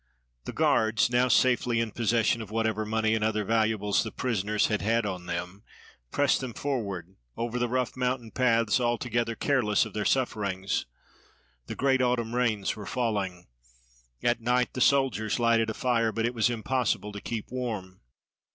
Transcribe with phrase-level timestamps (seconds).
[0.45, 4.81] The guards, now safely in possession of whatever money and other valuables the prisoners had
[4.81, 5.61] had on them,
[6.09, 10.87] pressed them forward, over the rough mountain paths, altogether careless of their sufferings.
[11.67, 13.45] The great autumn rains were falling.
[14.23, 18.01] At night the soldiers lighted a fire; but it was impossible to keep warm.